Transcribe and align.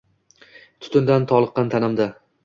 Tutundan 0.85 1.27
toliqqan 1.31 1.69
tanamda 1.75 2.09